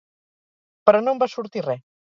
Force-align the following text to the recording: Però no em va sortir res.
Però 0.89 1.03
no 1.05 1.15
em 1.15 1.23
va 1.27 1.31
sortir 1.37 1.67
res. 1.71 1.89